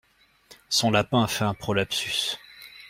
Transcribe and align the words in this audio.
Son 0.69 0.89
lapin 0.89 1.21
a 1.21 1.27
fait 1.27 1.43
un 1.43 1.53
prolapsus. 1.53 2.35